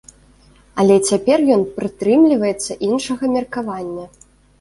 Але 0.83 0.95
цяпер 1.09 1.43
ён 1.55 1.61
прытрымліваецца 1.75 2.77
іншага 2.89 3.23
меркавання. 3.35 4.07